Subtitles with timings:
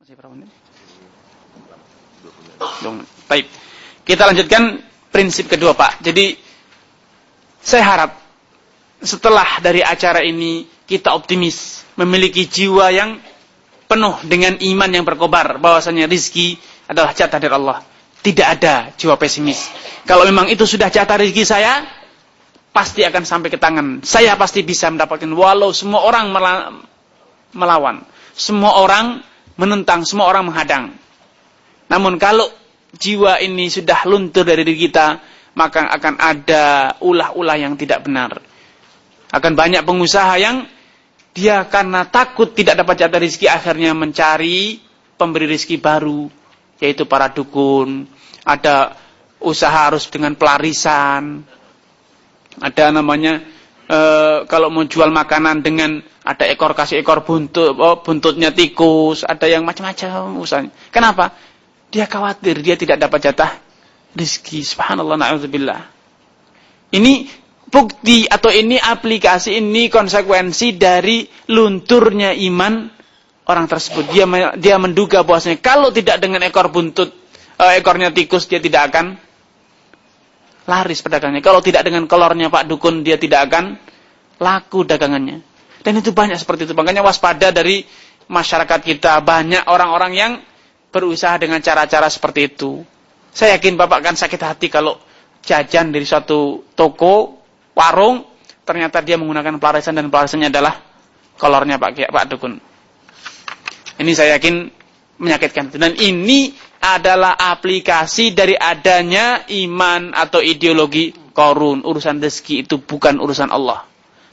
[0.00, 0.48] Masih berapa menit?
[3.28, 3.52] Baik.
[4.08, 4.80] Kita lanjutkan
[5.12, 6.00] prinsip kedua, Pak.
[6.00, 6.40] Jadi
[7.60, 8.16] saya harap
[9.04, 13.20] setelah dari acara ini kita optimis, memiliki jiwa yang
[13.92, 16.56] penuh dengan iman yang berkobar bahwasanya rizki
[16.88, 17.84] adalah jatah dari Allah.
[18.24, 19.68] Tidak ada jiwa pesimis.
[20.08, 21.84] Kalau memang itu sudah jatah rizki saya,
[22.72, 24.00] pasti akan sampai ke tangan.
[24.00, 26.32] Saya pasti bisa mendapatkan walau semua orang
[27.52, 28.00] melawan.
[28.32, 29.28] Semua orang
[29.60, 30.96] menentang, semua orang menghadang.
[31.92, 32.48] Namun kalau
[32.96, 35.20] jiwa ini sudah luntur dari diri kita,
[35.52, 38.40] maka akan ada ulah-ulah yang tidak benar.
[39.30, 40.66] Akan banyak pengusaha yang
[41.30, 44.82] dia karena takut tidak dapat jatah rezeki akhirnya mencari
[45.14, 46.26] pemberi rezeki baru,
[46.82, 48.08] yaitu para dukun.
[48.42, 48.96] Ada
[49.38, 51.44] usaha harus dengan pelarisan.
[52.58, 53.38] Ada namanya
[53.86, 53.98] e,
[54.50, 59.66] kalau mau jual makanan dengan ada ekor kasih ekor buntut, oh, buntutnya tikus, ada yang
[59.66, 60.70] macam-macam usahanya.
[60.94, 61.34] Kenapa?
[61.90, 63.58] Dia khawatir dia tidak dapat jatah
[64.14, 64.62] rezeki.
[64.62, 65.90] Subhanallah na'udzubillah.
[66.94, 67.26] Ini
[67.66, 72.86] bukti atau ini aplikasi ini konsekuensi dari lunturnya iman
[73.50, 74.14] orang tersebut.
[74.14, 77.10] Dia dia menduga bahwasanya kalau tidak dengan ekor buntut
[77.58, 79.18] uh, ekornya tikus dia tidak akan
[80.70, 81.42] laris pedagangnya.
[81.42, 83.74] Kalau tidak dengan kolornya Pak Dukun dia tidak akan
[84.38, 85.49] laku dagangannya.
[85.80, 86.74] Dan itu banyak seperti itu.
[86.76, 87.84] Makanya waspada dari
[88.28, 89.18] masyarakat kita.
[89.24, 90.32] Banyak orang-orang yang
[90.92, 92.84] berusaha dengan cara-cara seperti itu.
[93.30, 94.98] Saya yakin Bapak akan sakit hati kalau
[95.46, 97.40] jajan dari suatu toko,
[97.72, 98.26] warung,
[98.66, 100.74] ternyata dia menggunakan pelarisan dan pelarisannya adalah
[101.38, 102.54] kolornya Pak Pak Dukun.
[104.00, 104.68] Ini saya yakin
[105.20, 105.76] menyakitkan.
[105.76, 111.84] Dan ini adalah aplikasi dari adanya iman atau ideologi korun.
[111.84, 113.89] Urusan rezeki itu bukan urusan Allah.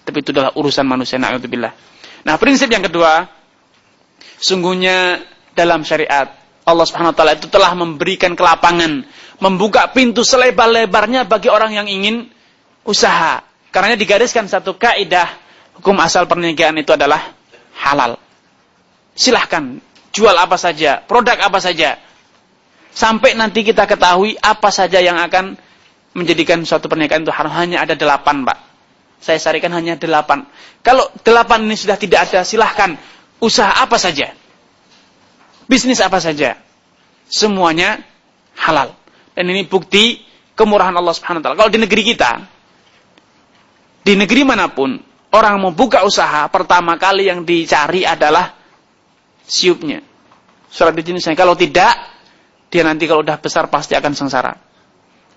[0.08, 1.20] Tapi itu adalah urusan manusia.
[1.20, 3.27] Nah prinsip yang kedua.
[4.37, 5.20] Sungguhnya
[5.58, 6.30] dalam syariat
[6.67, 9.04] Allah Subhanahu wa taala itu telah memberikan kelapangan,
[9.43, 12.27] membuka pintu selebar-lebarnya bagi orang yang ingin
[12.87, 13.43] usaha.
[13.71, 15.27] Karena digariskan satu kaidah
[15.80, 17.36] hukum asal perniagaan itu adalah
[17.76, 18.20] halal.
[19.15, 19.80] Silahkan
[20.11, 21.99] jual apa saja, produk apa saja.
[22.92, 25.55] Sampai nanti kita ketahui apa saja yang akan
[26.17, 27.53] menjadikan suatu pernikahan itu haram.
[27.53, 28.67] Hanya ada delapan, Pak.
[29.17, 30.45] Saya sarikan hanya delapan.
[30.86, 32.95] Kalau delapan ini sudah tidak ada, silahkan
[33.42, 34.33] usaha apa saja
[35.70, 36.58] bisnis apa saja.
[37.27, 38.02] Semuanya
[38.56, 38.95] halal.
[39.36, 40.23] Dan ini bukti
[40.56, 41.60] kemurahan Allah Subhanahu wa taala.
[41.60, 42.32] Kalau di negeri kita,
[44.02, 44.98] di negeri mana pun,
[45.36, 48.56] orang mau buka usaha, pertama kali yang dicari adalah
[49.44, 50.02] siupnya.
[50.72, 51.94] Surat izin Kalau tidak,
[52.72, 54.56] dia nanti kalau udah besar pasti akan sengsara.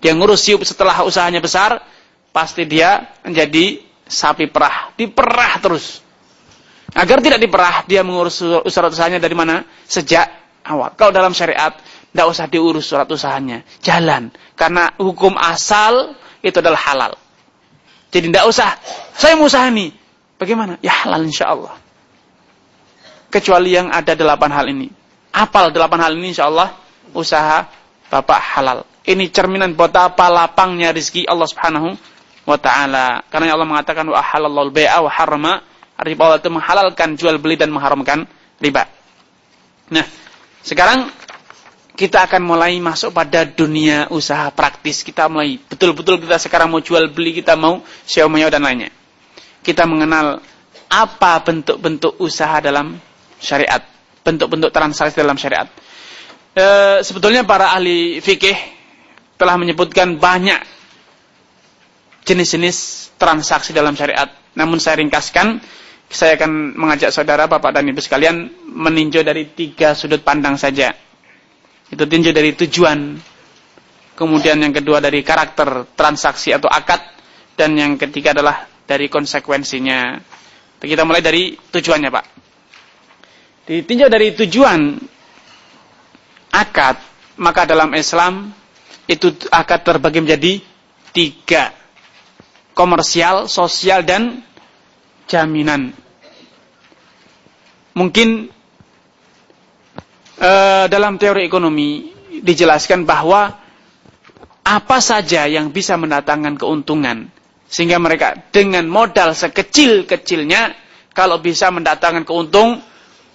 [0.01, 1.85] Dia ngurus siup setelah usahanya besar,
[2.31, 4.95] pasti dia menjadi sapi perah.
[4.95, 6.03] Diperah terus.
[6.91, 9.63] Agar tidak diperah, dia mengurus surat usahanya dari mana?
[9.87, 10.27] Sejak
[10.67, 10.91] awal.
[10.99, 11.79] Kalau dalam syariat,
[12.11, 13.63] tidak usah diurus surat usahanya.
[13.79, 14.35] Jalan.
[14.59, 17.13] Karena hukum asal itu adalah halal.
[18.11, 18.75] Jadi tidak usah,
[19.15, 19.95] saya mau usaha nih.
[20.35, 20.83] Bagaimana?
[20.83, 21.79] Ya halal insya Allah.
[23.31, 24.91] Kecuali yang ada delapan hal ini.
[25.31, 26.75] Apal delapan hal ini insya Allah,
[27.15, 27.71] usaha
[28.11, 28.83] Bapak halal.
[29.07, 31.95] Ini cerminan betapa lapangnya rizki Allah subhanahu
[32.45, 33.25] wa ta'ala.
[33.29, 35.53] Karena Allah mengatakan, wa halallahu al-bai'a wa harrama
[36.01, 38.25] riba Allah itu menghalalkan jual beli dan mengharamkan
[38.61, 38.89] riba.
[39.93, 40.07] Nah,
[40.65, 41.13] sekarang
[42.01, 45.05] kita akan mulai masuk pada dunia usaha praktis.
[45.05, 48.89] Kita mulai betul-betul kita sekarang mau jual beli, kita mau sewa dan lainnya.
[49.61, 50.41] Kita mengenal
[50.89, 52.97] apa bentuk-bentuk usaha dalam
[53.37, 53.85] syariat,
[54.25, 55.69] bentuk-bentuk transaksi dalam syariat.
[56.57, 56.67] E,
[57.05, 58.57] sebetulnya para ahli fikih
[59.37, 60.80] telah menyebutkan banyak
[62.31, 64.31] jenis-jenis transaksi dalam syariat.
[64.55, 65.59] Namun saya ringkaskan
[66.11, 70.91] saya akan mengajak saudara, bapak dan ibu sekalian meninjau dari tiga sudut pandang saja.
[71.87, 73.15] Itu tinjau dari tujuan,
[74.19, 76.99] kemudian yang kedua dari karakter transaksi atau akad,
[77.55, 80.19] dan yang ketiga adalah dari konsekuensinya.
[80.83, 82.27] Kita mulai dari tujuannya, Pak.
[83.71, 84.99] Ditinjau dari tujuan
[86.51, 86.97] akad,
[87.39, 88.51] maka dalam Islam
[89.07, 90.53] itu akad terbagi menjadi
[91.15, 91.80] tiga.
[92.81, 94.41] Komersial, sosial, dan
[95.29, 95.93] jaminan.
[97.93, 98.49] Mungkin
[100.41, 102.09] uh, dalam teori ekonomi
[102.41, 103.53] dijelaskan bahwa
[104.65, 107.29] apa saja yang bisa mendatangkan keuntungan
[107.69, 110.73] sehingga mereka dengan modal sekecil-kecilnya
[111.13, 112.81] kalau bisa mendatangkan keuntung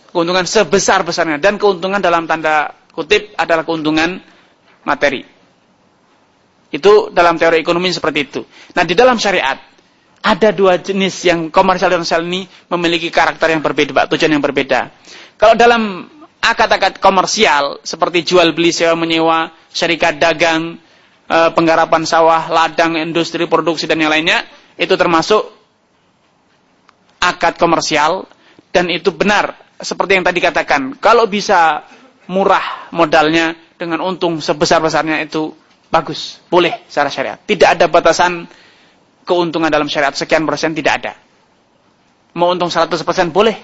[0.09, 4.25] keuntungan sebesar-besarnya dan keuntungan dalam tanda kutip adalah keuntungan
[4.87, 5.34] materi.
[6.75, 8.41] Itu dalam teori ekonomi seperti itu.
[8.75, 9.55] Nah, di dalam syariat
[10.25, 14.43] ada dua jenis yang komersial dan sosial ini memiliki karakter yang berbeda, Pak, tujuan yang
[14.43, 14.89] berbeda.
[15.37, 16.09] Kalau dalam
[16.41, 20.81] akad-akad komersial seperti jual beli sewa menyewa, syarikat dagang,
[21.29, 24.45] e, penggarapan sawah, ladang, industri produksi dan yang lainnya
[24.77, 25.45] itu termasuk
[27.21, 28.25] akad komersial
[28.73, 30.97] dan itu benar seperti yang tadi katakan.
[30.97, 31.85] Kalau bisa
[32.25, 35.53] murah modalnya dengan untung sebesar-besarnya itu
[35.89, 37.37] bagus, boleh secara syariat.
[37.41, 38.45] Tidak ada batasan
[39.25, 41.13] keuntungan dalam syariat sekian persen tidak ada.
[42.35, 42.91] Mau untung 100%
[43.31, 43.55] boleh,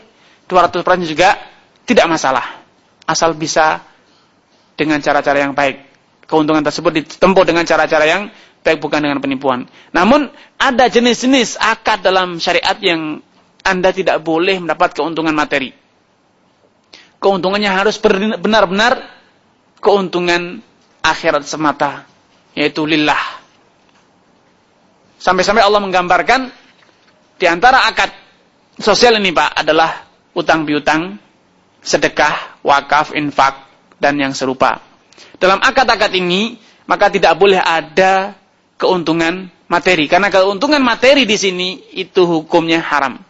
[0.47, 1.35] 200% juga
[1.83, 2.63] tidak masalah.
[3.03, 3.83] Asal bisa
[4.79, 5.91] dengan cara-cara yang baik.
[6.25, 8.31] Keuntungan tersebut ditempuh dengan cara-cara yang
[8.63, 9.67] baik bukan dengan penipuan.
[9.91, 13.19] Namun ada jenis-jenis akad dalam syariat yang
[13.61, 15.75] Anda tidak boleh mendapat keuntungan materi.
[17.21, 19.05] Keuntungannya harus benar-benar
[19.77, 20.63] keuntungan
[21.03, 22.05] akhirat semata,
[22.55, 23.19] yaitu lillah.
[25.21, 26.49] Sampai-sampai Allah menggambarkan
[27.37, 28.09] di antara akad
[28.81, 31.19] sosial ini Pak adalah utang piutang,
[31.81, 33.69] sedekah, wakaf, infak,
[34.01, 34.81] dan yang serupa.
[35.37, 36.57] Dalam akad-akad ini,
[36.89, 38.33] maka tidak boleh ada
[38.77, 40.09] keuntungan materi.
[40.09, 43.21] Karena keuntungan materi di sini, itu hukumnya haram.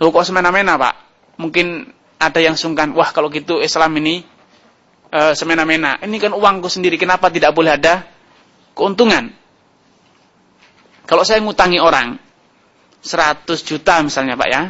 [0.00, 0.94] Hukum semena-mena, Pak.
[1.38, 1.90] Mungkin
[2.20, 4.24] ada yang sungkan, wah kalau gitu Islam ini
[5.10, 5.98] e, semena-mena.
[6.00, 8.06] Ini kan uangku sendiri, kenapa tidak boleh ada
[8.72, 9.34] keuntungan?
[11.04, 12.16] Kalau saya ngutangi orang,
[13.02, 14.62] 100 juta misalnya Pak ya,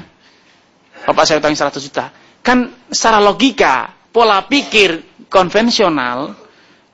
[1.05, 2.13] Bapak saya utang 100 juta.
[2.41, 6.37] Kan secara logika, pola pikir konvensional,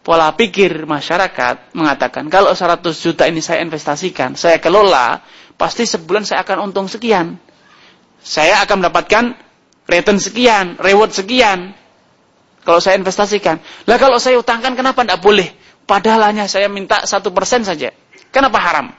[0.07, 5.23] pola pikir masyarakat mengatakan kalau 100 juta ini saya investasikan, saya kelola,
[5.59, 7.39] pasti sebulan saya akan untung sekian.
[8.23, 9.25] Saya akan mendapatkan
[9.87, 11.75] return sekian, reward sekian.
[12.67, 13.63] Kalau saya investasikan.
[13.87, 15.55] Lah kalau saya utangkan kenapa tidak boleh?
[15.87, 17.95] Padahal hanya saya minta satu persen saja.
[18.35, 18.91] Kenapa haram?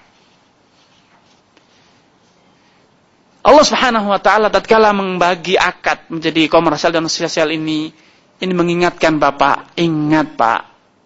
[3.44, 7.92] Allah Subhanahu wa taala tatkala membagi akad menjadi komersial dan sosial ini
[8.40, 10.62] ini mengingatkan Bapak, ingat Pak,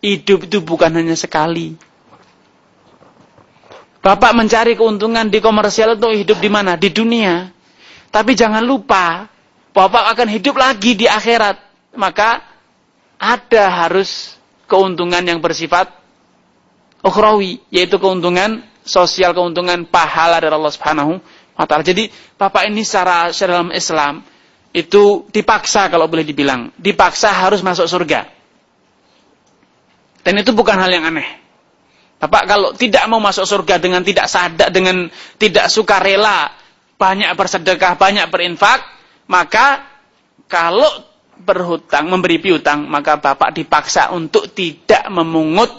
[0.06, 1.78] hidup itu bukan hanya sekali.
[4.02, 6.74] Bapak mencari keuntungan di komersial untuk hidup di mana?
[6.78, 7.54] Di dunia.
[8.10, 9.30] Tapi jangan lupa,
[9.72, 11.62] Bapak akan hidup lagi di akhirat.
[11.96, 12.51] Maka
[13.22, 14.34] ada harus
[14.66, 15.94] keuntungan yang bersifat
[17.06, 21.22] ukhrawi, yaitu keuntungan sosial, keuntungan pahala dari Allah Subhanahu
[21.54, 21.86] wa taala.
[21.86, 24.26] Jadi Bapak ini secara, secara dalam Islam
[24.74, 28.26] itu dipaksa kalau boleh dibilang, dipaksa harus masuk surga.
[30.26, 31.28] Dan itu bukan hal yang aneh.
[32.18, 36.54] Bapak kalau tidak mau masuk surga dengan tidak sadar, dengan tidak suka rela,
[36.98, 38.82] banyak bersedekah, banyak berinfak,
[39.26, 39.86] maka
[40.46, 41.11] kalau
[41.42, 45.70] berhutang, memberi piutang, maka Bapak dipaksa untuk tidak memungut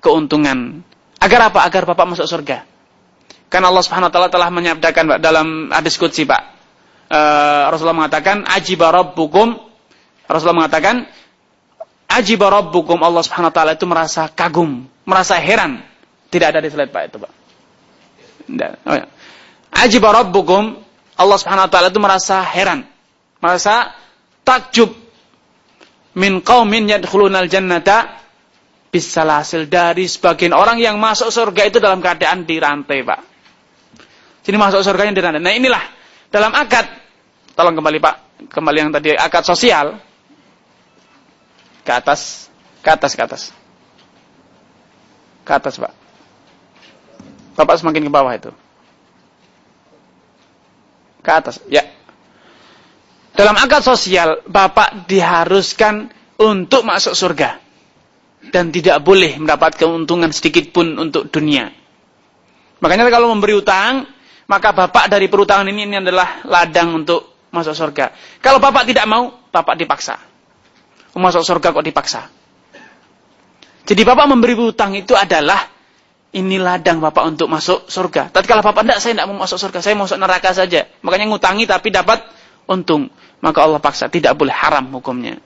[0.00, 0.82] keuntungan.
[1.18, 1.66] Agar apa?
[1.66, 2.64] Agar Bapak masuk surga.
[3.48, 6.42] Kan Allah Subhanahu wa taala telah menyabdakan Pak, dalam hadis qudsi Pak.
[7.08, 9.56] Uh, Rasulullah mengatakan ajiba rabbukum
[10.28, 11.08] Rasulullah mengatakan
[12.04, 15.80] ajiba rabbukum Allah Subhanahu wa taala itu merasa kagum, merasa heran.
[16.28, 17.32] Tidak ada di slide Pak itu, Pak.
[18.44, 18.72] Tidak.
[18.84, 19.08] Oh, ya.
[19.72, 20.76] Ajiba rabbukum
[21.16, 22.84] Allah Subhanahu wa taala itu merasa heran,
[23.40, 23.96] merasa
[24.48, 24.96] takjub
[26.16, 28.16] min qaumin yadkhulunal jannata
[28.88, 33.20] bisalasil dari sebagian orang yang masuk surga itu dalam keadaan dirantai, Pak.
[34.40, 35.84] Sini masuk surganya di Nah inilah
[36.32, 36.88] dalam akad.
[37.52, 38.16] Tolong kembali Pak,
[38.48, 40.00] kembali yang tadi akad sosial.
[41.84, 42.48] Ke atas,
[42.80, 43.42] ke atas, ke atas.
[45.44, 45.92] Ke atas Pak.
[47.60, 48.54] Bapak semakin ke bawah itu.
[51.20, 51.97] Ke atas, ya.
[53.38, 56.10] Dalam akad sosial, Bapak diharuskan
[56.42, 57.62] untuk masuk surga.
[58.50, 61.70] Dan tidak boleh mendapat keuntungan sedikit pun untuk dunia.
[62.82, 64.10] Makanya kalau memberi utang,
[64.50, 68.14] maka bapak dari perutangan ini, ini adalah ladang untuk masuk surga.
[68.42, 70.18] Kalau bapak tidak mau, bapak dipaksa.
[71.18, 72.30] Masuk surga kok dipaksa.
[73.82, 75.66] Jadi bapak memberi hutang itu adalah
[76.30, 78.30] ini ladang bapak untuk masuk surga.
[78.30, 80.86] Tapi kalau bapak tidak, saya tidak mau masuk surga, saya mau masuk neraka saja.
[81.02, 82.22] Makanya ngutangi tapi dapat
[82.68, 83.10] untung.
[83.38, 85.38] Maka Allah paksa, tidak boleh haram hukumnya.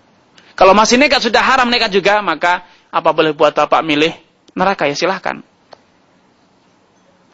[0.57, 4.13] Kalau masih nekat sudah haram nekat juga, maka apa boleh buat bapak milih
[4.57, 5.41] neraka ya silahkan.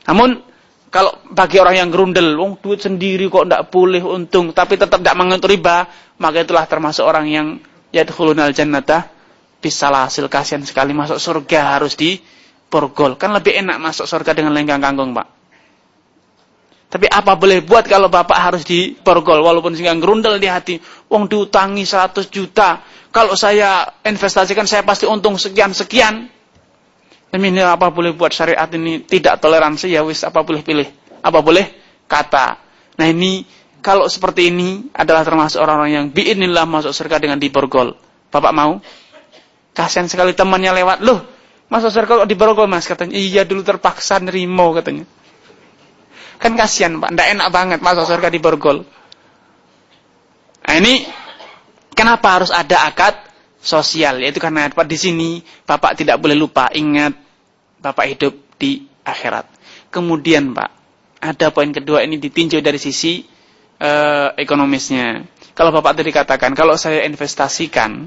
[0.07, 0.41] Namun
[0.89, 5.17] kalau bagi orang yang gerundel, wong duit sendiri kok tidak boleh untung, tapi tetap tidak
[5.19, 5.85] mengentuk riba,
[6.17, 7.47] maka itulah termasuk orang yang
[7.93, 9.13] yadkhulunal jannata
[9.59, 12.23] hasil kasihan sekali masuk surga harus di
[12.71, 13.19] borgol.
[13.19, 15.38] Kan lebih enak masuk surga dengan lenggang kangkung, Pak.
[16.89, 20.81] Tapi apa boleh buat kalau Bapak harus di borgol walaupun sehingga gerundel di hati,
[21.13, 22.81] wong diutangi 100 juta,
[23.13, 26.33] kalau saya investasikan saya pasti untung sekian sekian.
[27.29, 30.89] Demi ini apa boleh buat syariat ini tidak toleransi ya wis apa boleh pilih.
[31.21, 31.69] Apa boleh
[32.09, 32.57] kata.
[32.97, 33.45] Nah ini
[33.85, 38.01] kalau seperti ini adalah termasuk orang-orang yang biinillah masuk surga dengan diborgol.
[38.33, 38.81] Bapak mau?
[39.77, 41.05] Kasihan sekali temannya lewat.
[41.05, 41.21] Loh,
[41.69, 42.89] masuk surga kok diborgol mas?
[42.89, 45.05] Katanya, iya dulu terpaksa nerimo katanya.
[46.39, 48.87] Kan kasihan pak, ndak enak banget masuk surga diborgol.
[50.69, 51.03] Nah ini,
[51.97, 53.17] kenapa harus ada akad
[53.59, 54.21] sosial?
[54.21, 55.31] Yaitu karena Pak di sini,
[55.65, 57.17] Bapak tidak boleh lupa, ingat,
[57.81, 59.49] Bapak hidup di akhirat.
[59.89, 60.71] Kemudian Pak,
[61.25, 63.25] ada poin kedua ini ditinjau dari sisi
[63.81, 65.25] uh, ekonomisnya.
[65.57, 68.07] Kalau Bapak tadi katakan, kalau saya investasikan,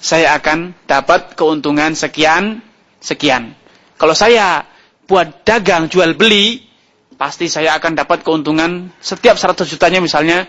[0.00, 2.62] saya akan dapat keuntungan sekian,
[3.02, 3.52] sekian.
[4.00, 4.64] Kalau saya
[5.10, 6.64] buat dagang, jual beli,
[7.14, 10.46] pasti saya akan dapat keuntungan setiap 100 jutanya misalnya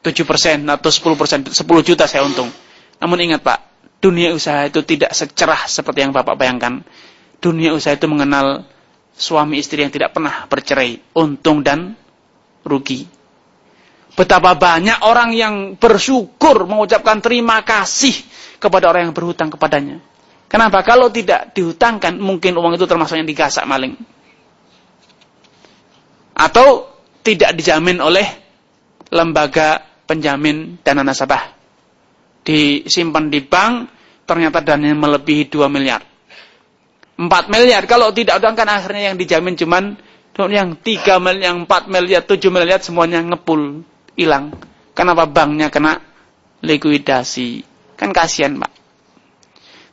[0.00, 2.48] 7% atau 10%, 10 juta saya untung.
[3.02, 3.58] Namun ingat Pak,
[3.98, 6.86] dunia usaha itu tidak secerah seperti yang Bapak bayangkan.
[7.42, 8.64] Dunia usaha itu mengenal
[9.16, 11.98] suami istri yang tidak pernah bercerai, untung dan
[12.62, 13.08] rugi.
[14.16, 18.16] Betapa banyak orang yang bersyukur mengucapkan terima kasih
[18.56, 20.00] kepada orang yang berhutang kepadanya.
[20.46, 20.80] Kenapa?
[20.86, 23.98] Kalau tidak dihutangkan, mungkin uang itu termasuk yang digasak maling.
[26.36, 26.92] Atau
[27.24, 28.28] tidak dijamin oleh
[29.10, 31.56] lembaga penjamin dana nasabah.
[32.46, 33.74] Disimpan di bank,
[34.28, 36.04] ternyata dananya melebihi 2 miliar.
[37.16, 39.84] 4 miliar, kalau tidak udangkan akhirnya yang dijamin cuman
[40.36, 43.82] yang 3 miliar, yang 4 miliar, 7 miliar semuanya ngepul
[44.14, 44.52] hilang.
[44.92, 45.98] Kenapa banknya kena
[46.60, 47.64] likuidasi?
[47.96, 48.72] Kan kasihan, Pak.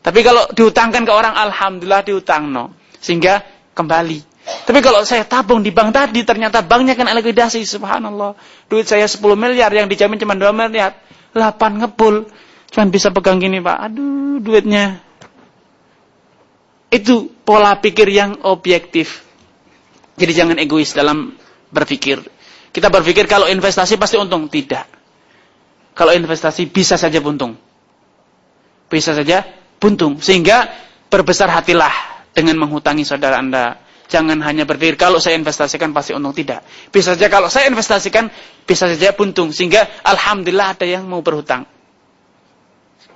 [0.04, 2.76] Tapi kalau diutangkan ke orang, alhamdulillah diutang no.
[3.00, 3.40] Sehingga
[3.72, 4.33] kembali.
[4.44, 8.36] Tapi kalau saya tabung di bank tadi, ternyata banknya kena likuidasi, subhanallah.
[8.68, 11.00] Duit saya 10 miliar, yang dijamin cuma 2 miliar.
[11.32, 12.28] 8 ngepul.
[12.76, 13.78] Cuman bisa pegang gini, Pak.
[13.88, 15.00] Aduh, duitnya.
[16.92, 19.24] Itu pola pikir yang objektif.
[20.20, 21.34] Jadi jangan egois dalam
[21.74, 22.22] berpikir.
[22.74, 24.46] Kita berpikir kalau investasi pasti untung.
[24.52, 24.86] Tidak.
[25.94, 27.54] Kalau investasi bisa saja buntung.
[28.90, 29.46] Bisa saja
[29.78, 30.22] buntung.
[30.22, 30.70] Sehingga
[31.10, 31.94] berbesar hatilah
[32.34, 33.83] dengan menghutangi saudara Anda.
[34.12, 36.36] Jangan hanya berpikir kalau saya investasikan pasti untung.
[36.36, 36.92] Tidak.
[36.94, 38.30] Bisa saja kalau saya investasikan
[38.68, 39.50] bisa saja buntung.
[39.56, 41.66] Sehingga Alhamdulillah ada yang mau berhutang.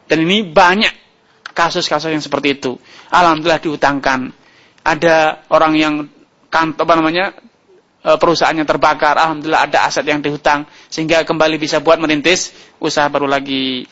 [0.08, 0.94] Dan ini banyak
[1.52, 2.80] kasus-kasus yang seperti itu.
[3.12, 4.32] Alhamdulillah dihutangkan.
[4.88, 5.94] Ada orang yang
[6.48, 7.26] kantor apa namanya
[8.08, 13.28] E, perusahaannya terbakar, alhamdulillah ada aset yang dihutang sehingga kembali bisa buat merintis usaha baru
[13.28, 13.84] lagi.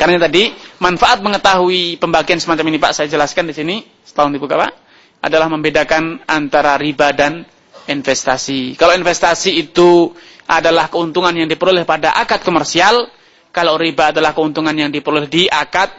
[0.00, 0.48] Karena tadi
[0.80, 4.87] manfaat mengetahui pembagian semacam ini Pak saya jelaskan di sini setahun dibuka Pak
[5.18, 7.42] adalah membedakan antara riba dan
[7.88, 8.78] investasi.
[8.78, 10.12] Kalau investasi itu
[10.48, 13.10] adalah keuntungan yang diperoleh pada akad komersial,
[13.50, 15.90] kalau riba adalah keuntungan yang diperoleh di akad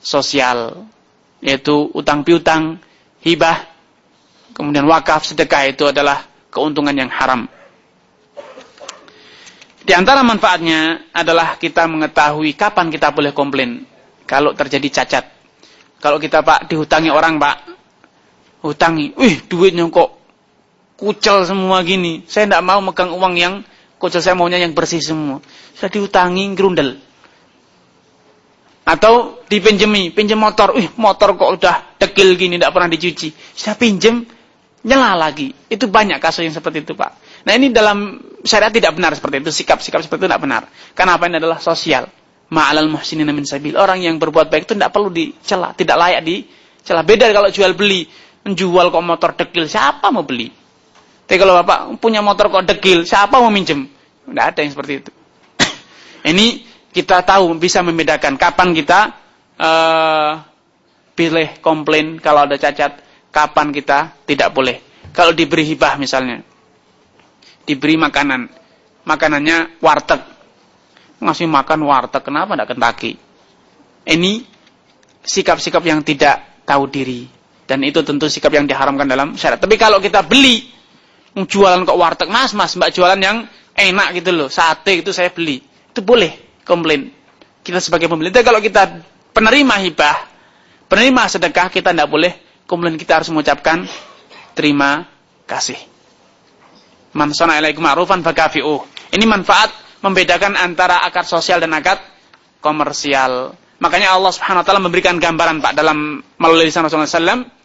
[0.00, 0.86] sosial,
[1.42, 2.78] yaitu utang piutang,
[3.22, 3.66] hibah,
[4.54, 7.46] kemudian wakaf, sedekah itu adalah keuntungan yang haram.
[9.88, 13.88] Di antara manfaatnya adalah kita mengetahui kapan kita boleh komplain
[14.28, 15.24] kalau terjadi cacat.
[15.98, 17.67] Kalau kita Pak dihutangi orang Pak,
[18.62, 20.18] hutangi, wih duitnya kok
[20.98, 22.26] kucel semua gini.
[22.26, 23.54] Saya tidak mau megang uang yang
[24.02, 25.38] kucel, saya maunya yang bersih semua.
[25.78, 26.98] Saya dihutangi grundel.
[28.88, 33.28] Atau dipinjemi, pinjam motor, wih motor kok udah dekil gini, tidak pernah dicuci.
[33.52, 34.24] Saya pinjam,
[34.82, 35.52] nyela lagi.
[35.68, 37.44] Itu banyak kasus yang seperti itu, Pak.
[37.44, 39.50] Nah, ini dalam syariat tidak benar seperti itu.
[39.52, 40.62] Sikap-sikap seperti itu tidak benar.
[40.96, 42.08] Karena apa ini adalah sosial.
[42.48, 43.76] Ma'alal muhsinin min sabil.
[43.76, 47.04] Orang yang berbuat baik itu tidak perlu dicela, tidak layak dicela.
[47.04, 48.08] Beda kalau jual beli,
[48.48, 50.48] menjual kok motor dekil, siapa mau beli?
[51.28, 53.84] Tapi kalau Bapak punya motor kok dekil, siapa mau minjem?
[54.24, 55.12] Tidak ada yang seperti itu.
[56.32, 59.12] ini kita tahu bisa membedakan kapan kita
[59.60, 60.40] uh,
[61.12, 64.80] pilih komplain kalau ada cacat kapan kita tidak boleh.
[65.12, 66.40] Kalau diberi hibah misalnya,
[67.68, 68.48] diberi makanan,
[69.04, 70.24] makanannya warteg,
[71.20, 73.12] ngasih makan warteg, kenapa tidak kentaki?
[74.08, 74.32] Ini
[75.20, 77.37] sikap-sikap yang tidak tahu diri.
[77.68, 79.60] Dan itu tentu sikap yang diharamkan dalam syariat.
[79.60, 80.72] Tapi kalau kita beli,
[81.36, 83.44] jualan kok warteg, mas, mas, mbak jualan yang
[83.76, 85.60] enak gitu loh, sate itu saya beli.
[85.92, 87.12] Itu boleh, komplain.
[87.60, 88.32] Kita sebagai pembeli.
[88.32, 89.04] Tapi kalau kita
[89.36, 90.16] penerima hibah,
[90.88, 93.88] penerima sedekah, kita tidak boleh kemudian kita harus mengucapkan
[94.52, 95.08] terima
[95.48, 95.80] kasih.
[97.16, 98.84] Man ilaikum ma'rufan fakafi'uh.
[99.16, 99.72] Ini manfaat
[100.04, 101.96] membedakan antara akar sosial dan akar
[102.60, 103.56] komersial.
[103.80, 107.57] Makanya Allah Subhanahu wa taala memberikan gambaran Pak dalam melalui lisan Rasulullah SAW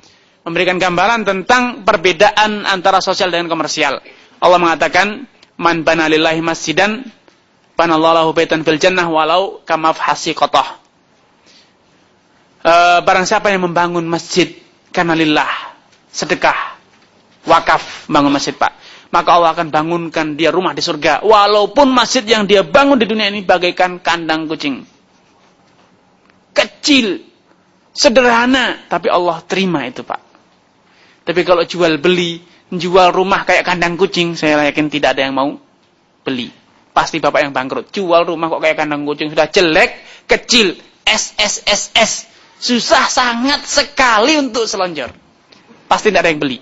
[0.43, 4.03] memberikan gambaran tentang perbedaan antara sosial dan komersial.
[4.43, 5.23] Allah mengatakan
[5.55, 7.07] man bana lillahi masjidan
[7.79, 10.83] banallahu baitan fil jannah walau kamafhasi qatah.
[12.63, 12.73] E,
[13.03, 14.51] barang siapa yang membangun masjid
[14.91, 15.49] karena lillah,
[16.11, 16.75] sedekah,
[17.47, 18.83] wakaf, bangun masjid Pak.
[19.13, 21.21] maka Allah akan bangunkan dia rumah di surga.
[21.21, 24.81] Walaupun masjid yang dia bangun di dunia ini bagaikan kandang kucing.
[26.49, 27.21] Kecil,
[27.93, 30.32] sederhana, tapi Allah terima itu Pak.
[31.23, 35.55] Tapi kalau jual beli, jual rumah kayak kandang kucing, saya yakin tidak ada yang mau
[36.23, 36.51] beli.
[36.93, 37.89] Pasti Bapak yang bangkrut.
[37.89, 40.77] Jual rumah kok kayak kandang kucing, sudah jelek, kecil,
[41.07, 42.29] SSSS.
[42.59, 45.11] Susah sangat sekali untuk selonjor.
[45.87, 46.59] Pasti tidak ada yang beli.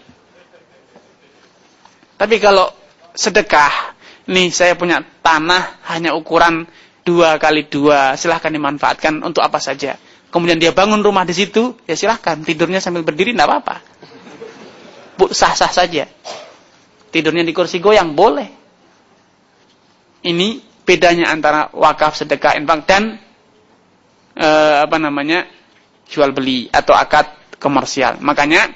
[2.18, 2.70] Tapi kalau
[3.18, 3.98] sedekah,
[4.30, 6.70] nih saya punya tanah hanya ukuran
[7.02, 9.98] dua kali dua, silahkan dimanfaatkan untuk apa saja.
[10.32, 13.76] Kemudian dia bangun rumah di situ, ya silahkan tidurnya sambil berdiri, tidak apa-apa.
[15.30, 16.10] Sah-sah saja.
[17.14, 18.50] Tidurnya di kursi goyang boleh.
[20.26, 20.48] Ini
[20.82, 23.22] bedanya antara wakaf, sedekah, infak dan
[24.34, 25.46] eh, apa namanya
[26.10, 27.30] jual beli atau akad
[27.62, 28.18] komersial.
[28.26, 28.74] Makanya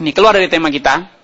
[0.00, 1.18] ini keluar dari tema kita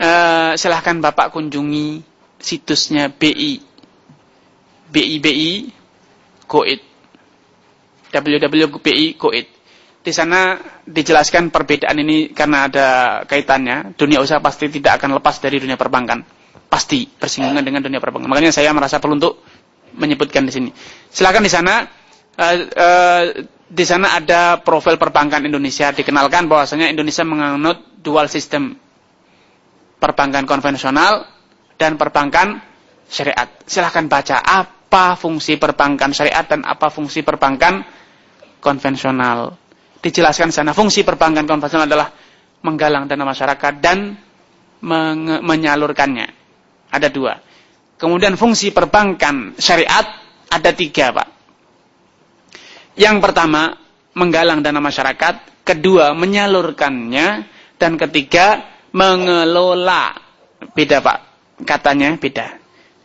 [0.00, 2.02] uh, silahkan Bapak kunjungi
[2.38, 3.60] situsnya BI.
[4.86, 5.52] BI BI
[6.46, 6.80] Koit.
[8.14, 9.48] www.bi Koit.
[10.06, 10.54] Di sana
[10.86, 12.86] dijelaskan perbedaan ini karena ada
[13.26, 13.98] kaitannya.
[13.98, 16.22] Dunia usaha pasti tidak akan lepas dari dunia perbankan.
[16.70, 18.30] Pasti bersinggungan dengan dunia perbankan.
[18.30, 19.42] Makanya saya merasa perlu untuk
[19.98, 20.70] menyebutkan di sini.
[21.10, 21.90] Silakan di sana
[22.38, 23.24] uh, uh,
[23.66, 28.78] di sana ada profil perbankan Indonesia dikenalkan bahwasanya Indonesia menganut dual system
[29.98, 31.26] perbankan konvensional
[31.74, 32.62] dan perbankan
[33.10, 33.50] syariat.
[33.66, 37.82] Silahkan baca apa fungsi perbankan syariat dan apa fungsi perbankan
[38.62, 39.65] konvensional.
[40.06, 42.14] Dijelaskan sana fungsi perbankan konvensional adalah
[42.62, 44.14] menggalang dana masyarakat dan
[45.42, 46.30] menyalurkannya.
[46.94, 47.34] Ada dua.
[47.98, 50.06] Kemudian fungsi perbankan syariat
[50.46, 51.28] ada tiga, Pak.
[52.94, 53.74] Yang pertama,
[54.14, 55.66] menggalang dana masyarakat.
[55.66, 57.26] Kedua, menyalurkannya.
[57.74, 58.62] Dan ketiga,
[58.94, 60.14] mengelola.
[60.72, 61.18] Beda Pak,
[61.66, 62.56] katanya beda.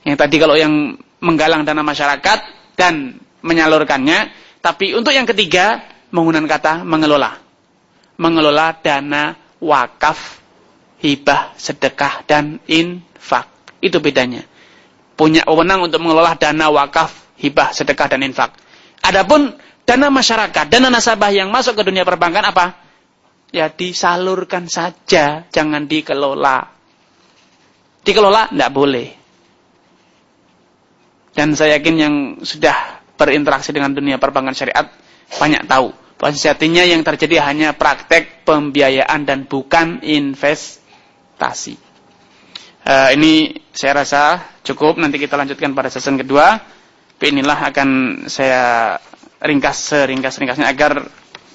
[0.05, 2.39] Yang tadi kalau yang menggalang dana masyarakat
[2.77, 4.31] dan menyalurkannya,
[4.63, 7.39] tapi untuk yang ketiga menggunakan kata mengelola.
[8.21, 10.39] Mengelola dana wakaf,
[11.01, 13.49] hibah, sedekah dan infak.
[13.81, 14.45] Itu bedanya.
[15.17, 18.53] Punya wewenang untuk mengelola dana wakaf, hibah, sedekah dan infak.
[19.01, 22.91] Adapun dana masyarakat, dana nasabah yang masuk ke dunia perbankan apa?
[23.51, 26.71] ya disalurkan saja, jangan dikelola.
[28.01, 29.07] Dikelola tidak boleh.
[31.35, 34.87] Dan saya yakin yang sudah berinteraksi dengan dunia perbankan syariat
[35.37, 41.81] banyak tahu sejatinya yang terjadi hanya praktek pembiayaan dan bukan investasi.
[42.85, 44.21] Uh, ini saya rasa
[44.61, 45.01] cukup.
[45.01, 46.61] Nanti kita lanjutkan pada season kedua.
[47.17, 47.89] Tapi inilah akan
[48.29, 48.97] saya
[49.41, 51.05] ringkas seringkas-ringkasnya agar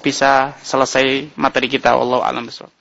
[0.03, 1.95] bisa selesai materi kita.
[1.95, 2.76] Allah alam besok.